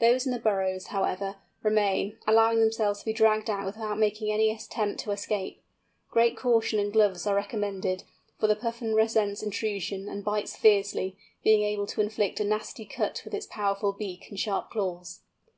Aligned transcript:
Those 0.00 0.24
in 0.24 0.32
the 0.32 0.38
burrows, 0.38 0.86
however, 0.86 1.36
remain, 1.62 2.16
allowing 2.26 2.60
themselves 2.60 3.00
to 3.00 3.04
be 3.04 3.12
dragged 3.12 3.50
out 3.50 3.66
without 3.66 3.98
making 3.98 4.32
any 4.32 4.50
attempt 4.50 5.00
to 5.00 5.10
escape. 5.10 5.60
Great 6.10 6.34
caution 6.34 6.78
and 6.78 6.90
gloves 6.90 7.26
are 7.26 7.34
recommended, 7.34 8.04
for 8.40 8.46
the 8.46 8.56
Puffin 8.56 8.94
resents 8.94 9.42
intrusion 9.42 10.08
and 10.08 10.24
bites 10.24 10.56
fiercely, 10.56 11.18
being 11.44 11.62
able 11.62 11.86
to 11.88 12.00
inflict 12.00 12.40
a 12.40 12.44
nasty 12.44 12.86
cut 12.86 13.20
with 13.26 13.34
its 13.34 13.44
powerful 13.46 13.92
beak 13.92 14.28
and 14.30 14.40
sharp 14.40 14.70
claws. 14.70 15.20